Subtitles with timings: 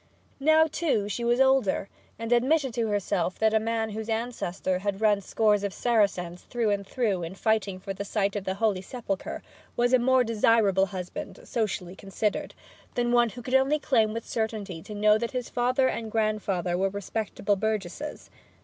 [0.39, 4.99] Now, too, she was older, and admitted to herself that a man whose ancestor had
[4.99, 8.81] run scores of Saracens through and through in fighting for the site of the Holy
[8.81, 9.43] Sepulchre
[9.77, 12.55] was a more desirable husband, socially considered,
[12.95, 16.75] than one who could only claim with certainty to know that his father and grandfather
[16.75, 18.31] were respectable burgesses.